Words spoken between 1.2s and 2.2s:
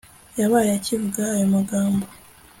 ayo magambo